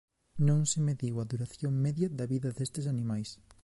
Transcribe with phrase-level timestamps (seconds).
[0.47, 3.29] Non se mediu a duración media da vida destes animais.